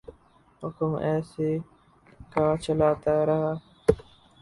حکم 0.61 0.91
اسی 1.09 1.49
کا 2.33 2.45
چلتاہے۔ 2.63 3.41